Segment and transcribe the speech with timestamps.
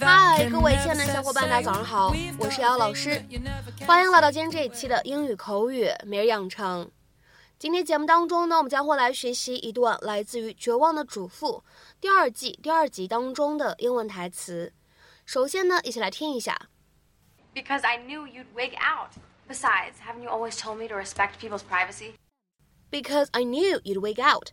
[0.00, 3.24] 嗨，各位亲爱的小伙伴，大家早上好，我是姚老师
[3.86, 6.90] 欢迎来到今天这一期的英语口语每日养成。
[7.60, 11.62] 今天节目当中呢，我们将会来学习一段来自于《绝望的主妇》
[12.00, 14.72] 第二季第二集当中的英文台词。
[15.24, 16.70] 首先呢，一起来听一下。
[17.54, 19.12] Because I knew you'd wig out.
[19.48, 22.14] Besides, haven't you always told me to respect people's privacy?
[22.90, 24.50] Because I knew you'd wig out.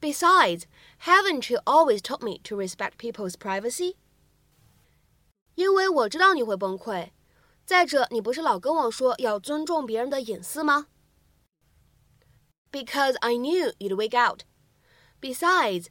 [0.00, 0.66] Besides,
[1.00, 3.96] haven't you always told me to respect people's privacy?
[5.54, 7.10] 因为我知道你会崩溃。
[7.66, 10.88] 再者，你不是老跟我说要尊重别人的隐私吗？
[12.72, 14.44] Because I knew you'd wig out.
[15.20, 15.88] Besides,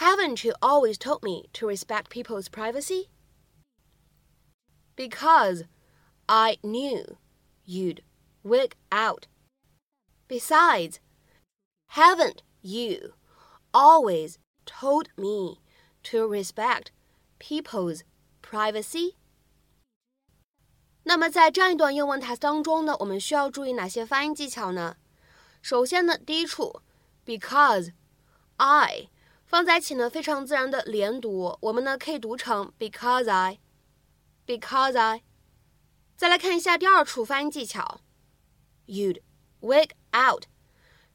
[0.00, 3.08] haven't you always told me to respect people's privacy?
[4.96, 5.66] Because
[6.26, 7.16] I knew
[7.64, 8.02] you'd
[8.42, 9.26] wig out.
[10.28, 10.98] Besides,
[11.94, 13.14] haven't you
[13.72, 15.60] always told me
[16.04, 16.86] to respect
[17.38, 18.02] people's
[18.42, 19.14] privacy?
[21.04, 24.96] 那么在这样一段英文台词当中呢，我们需要注意哪些发音技巧呢？
[25.60, 26.82] 首先呢，第一处，
[27.24, 27.92] because
[28.56, 29.08] I
[29.44, 35.22] 放在一起呢，非常自然的连读，我们呢可以读成 because I，because I。
[36.16, 38.00] 再来看一下第二处发音技巧，
[38.86, 39.20] you'd
[39.60, 40.44] wig out。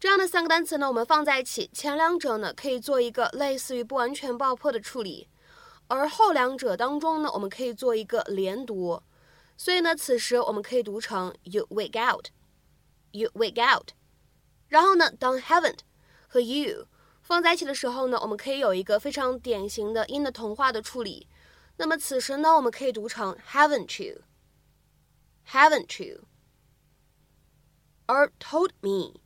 [0.02, 5.28] 这样的三个单词呢，我们放在一起，前两者呢可以做一个类似于不完全爆破的处理，
[5.86, 9.00] 而后两者当中呢，我们可以做一个连读。
[9.56, 13.90] 所以呢，此时我们可以读成 you wake out，you wake out。
[14.66, 15.78] 然后呢，当 haven't
[16.26, 16.88] 和 you
[17.22, 21.28] 放在一起的时候呢，我们可以有一个非常典型的音的同化的处理。
[21.76, 26.24] 那么此时呢，我们可以读成 haven't you，haven't you。
[28.06, 29.20] 而 told me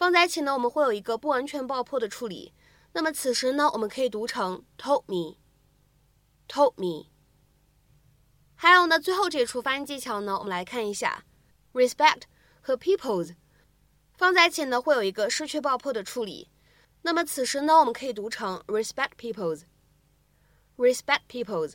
[0.00, 2.54] 放在一起呢，我们会有一个不完全爆破的处理。
[2.94, 7.10] 那么此时呢，我们可以读成 told me，told me。
[8.54, 11.26] 还有呢，最后这处发音技巧呢，我们来看一下
[11.74, 12.22] ，respect
[12.62, 13.34] 和 people's
[14.14, 16.48] 放在一起呢，会有一个失去爆破的处理。
[17.02, 21.74] 那么此时呢，我们可以读成 respect people's，respect people's。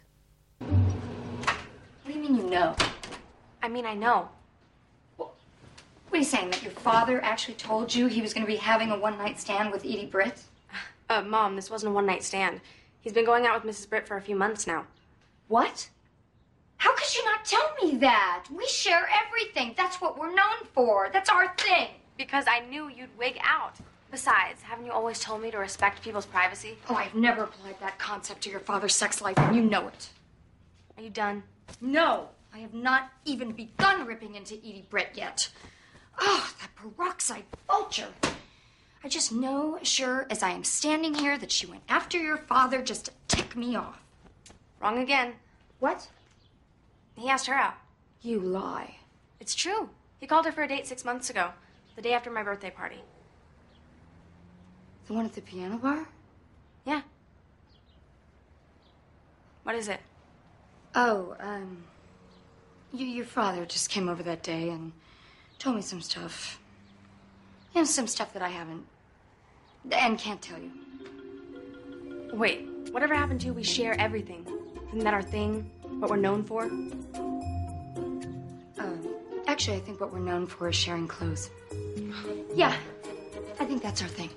[2.03, 2.73] we mean you know?
[3.59, 4.29] I mean, I know.
[6.15, 6.51] What are you saying?
[6.51, 9.37] That your father actually told you he was going to be having a one night
[9.37, 10.43] stand with Edie Britt?
[11.09, 12.61] Uh, Mom, this wasn't a one night stand.
[13.01, 13.89] He's been going out with Mrs.
[13.89, 14.85] Britt for a few months now.
[15.49, 15.89] What?
[16.77, 18.45] How could you not tell me that?
[18.49, 19.73] We share everything.
[19.75, 21.09] That's what we're known for.
[21.11, 21.89] That's our thing.
[22.17, 23.75] Because I knew you'd wig out.
[24.09, 26.77] Besides, haven't you always told me to respect people's privacy?
[26.89, 30.09] Oh, I've never applied that concept to your father's sex life, and you know it.
[30.95, 31.43] Are you done?
[31.81, 35.49] No, I have not even begun ripping into Edie Britt yet.
[36.19, 38.07] Oh, that peroxide vulture.
[39.03, 42.81] I just know, sure as I am standing here, that she went after your father
[42.81, 43.99] just to tick me off.
[44.81, 45.33] Wrong again.
[45.79, 46.07] What?
[47.15, 47.75] He asked her out.
[48.21, 48.95] You lie.
[49.39, 49.89] It's true.
[50.19, 51.51] He called her for a date six months ago,
[51.95, 52.99] the day after my birthday party.
[55.07, 56.07] The one at the piano bar?
[56.85, 57.01] Yeah.
[59.63, 59.99] What is it?
[60.95, 61.83] Oh, um.
[62.91, 64.93] You, your father just came over that day and
[65.58, 66.58] told me some stuff.
[67.74, 68.84] You know, some stuff that I haven't.
[69.90, 70.70] and can't tell you.
[72.32, 74.46] Wait, whatever happened to we share everything?
[74.88, 75.70] Isn't that our thing?
[75.98, 76.64] What we're known for?
[78.78, 78.84] Uh,
[79.46, 81.50] actually, I think what we're known for is sharing clothes.
[82.54, 82.74] Yeah,
[83.58, 84.30] I think that's our thing.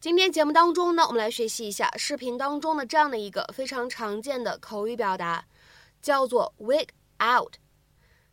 [0.00, 5.44] 今天节目当中呢，我们来学习一下视频当中的这样的一个非常常见的口语表达，
[6.00, 6.86] 叫做 wig
[7.20, 7.54] out。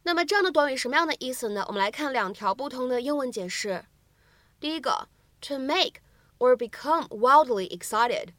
[0.04, 1.64] 那么这样的短语什么样的意思呢？
[1.68, 3.86] 我们来看两条不同的英文解释。
[4.60, 5.08] 第一个，
[5.42, 6.02] to make
[6.38, 8.30] or become wildly excited,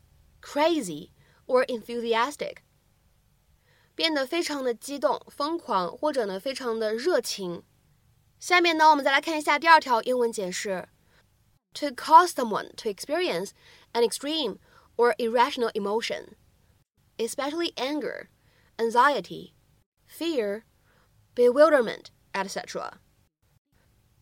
[0.41, 1.11] crazy
[1.47, 2.59] or enthusiastic，
[3.95, 7.63] 变得非常的激动、疯狂，或者呢非常的热情。
[8.39, 10.89] 下面呢，我们再来看一下第二条英文解释。
[11.75, 13.51] to cause someone to experience
[13.93, 14.59] an extreme
[14.97, 16.35] or irrational emotion,
[17.19, 18.29] especially anger,
[18.79, 19.53] anxiety,
[20.07, 20.63] fear,
[21.36, 22.94] Bewilderment, etc.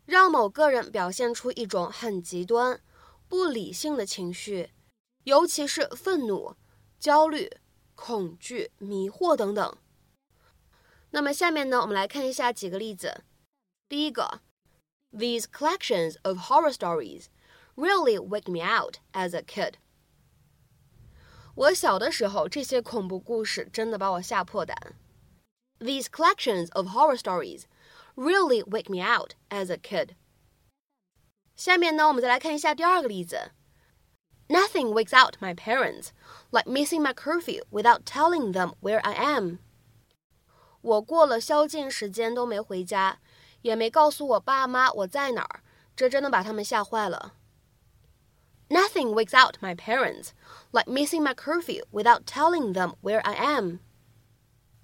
[0.05, 2.81] 让某个人表现出一种很极端、
[3.27, 4.71] 不理性的情绪，
[5.23, 6.55] 尤其是愤怒、
[6.99, 7.57] 焦虑、
[7.95, 9.77] 恐惧、迷惑等等。
[11.11, 13.23] 那么下面呢，我们来看一下几个例子。
[13.87, 14.41] 第一个
[15.11, 17.25] ，These collections of horror stories
[17.75, 19.73] really wake me out as a kid.
[21.55, 24.95] 我小的时候，这些恐怖故事真的把我吓破胆。
[25.79, 27.65] These collections of horror stories
[28.15, 30.15] really wigged me out as a kid.
[31.55, 33.51] 下面呢，我们再来看一下第二个例子。
[34.47, 36.09] Nothing wigs out my parents
[36.51, 39.59] like missing my curfew without telling them where I am.
[40.81, 43.19] 我过了宵禁时间都没回家，
[43.61, 45.61] 也没告诉我爸妈我在哪儿，
[45.95, 47.35] 这真的把他们吓坏了。
[48.69, 50.29] Nothing wigs out my parents
[50.71, 53.79] like missing my curfew without telling them where I am.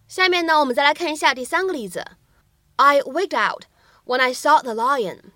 [0.07, 2.05] 下面呢，我们再来看一下第三个例子。
[2.75, 3.65] I waked out
[4.05, 5.31] when I saw the lion.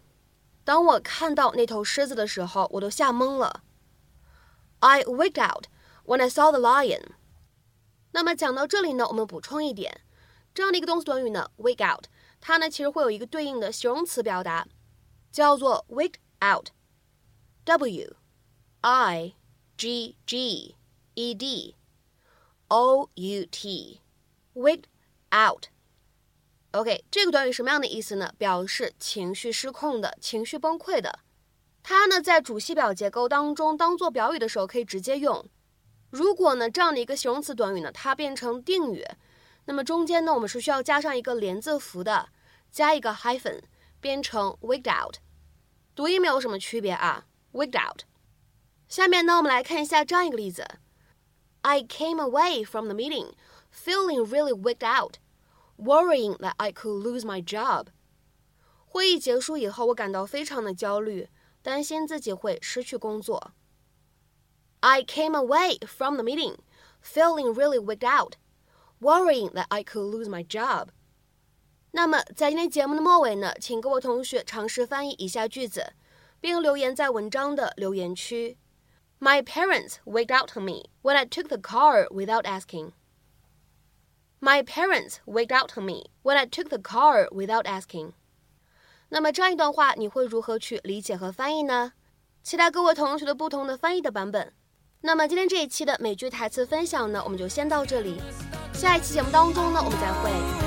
[0.63, 3.63] 当我看到那头狮子的时候，我都吓懵了。
[4.80, 5.66] I waked out
[6.06, 7.01] when I saw the lion.
[8.12, 10.01] 那么讲到这里呢，我们补充一点，
[10.54, 12.06] 这样的一个动词短语呢，wake out，
[12.39, 14.68] 它呢其实会有一个对应的形容词表达，
[15.31, 16.69] 叫做 waked out。
[17.66, 18.16] W
[18.81, 19.33] I
[19.77, 20.75] G G
[21.13, 21.75] E D
[22.68, 24.01] O U T
[24.54, 24.86] waked
[25.31, 25.66] out。
[26.72, 28.34] OK，这个短语什么样的意思呢？
[28.38, 31.19] 表示情绪失控的、情绪崩溃的。
[31.81, 35.44] 它呢在主系表结构当中当做表语的时候可以直接用。
[36.12, 39.04] 如果呢这样的一个形容词短语呢它变成定语，
[39.66, 42.30] 那么中间呢我们是需要加上一个连字符的，
[42.72, 43.62] 加一个 hyphen，
[44.00, 45.16] 变成 waked out。
[45.95, 48.02] 读音没有什么区别啊，waked out。
[48.88, 50.68] 下面呢我们来看一下这样一个例子
[51.62, 53.34] ：I came away from the meeting
[53.71, 57.89] feeling really waked out。worrying that I could lose my job。
[58.87, 61.29] 会议结束以后，我感到非常的焦虑，
[61.62, 63.51] 担心自己会失去工作。
[64.79, 66.59] I came away from the meeting
[67.03, 68.35] feeling really wigged out,
[69.01, 70.91] worrying that I could lose my job.
[71.91, 75.95] 那么在今天节目的末尾呢，请各位同学尝试翻译以下句子，
[76.41, 78.59] 并留言在文章的留言区。
[79.19, 82.93] My parents wigged out on me when I took the car without asking.
[84.42, 88.14] My parents woke out on me when I took the car without asking。
[89.10, 91.92] 那么这样一段话，你会如何去理解和翻译呢？
[92.42, 94.54] 期待各位同学的不同的翻译的版本。
[95.02, 98.22] 那么今天这一期的美剧台词分享呢，我们就先到这里。
[98.74, 100.59] 下一期节目当中呢，我们再会。